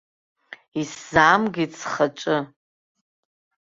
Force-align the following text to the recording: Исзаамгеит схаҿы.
Исзаамгеит 0.81 1.71
схаҿы. 1.79 2.37